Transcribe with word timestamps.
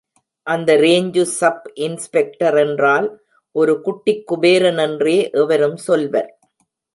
அந்த 0.47 0.75
range 0.75 1.23
sub 1.39 1.67
இன்ஸ்பெக்டரென்றால் 1.79 3.07
ஒரு 3.55 3.81
குட்டிக் 3.81 4.25
குபேரனென்றே 4.31 5.31
எவரும் 5.31 5.77
சொல்வர். 5.87 6.31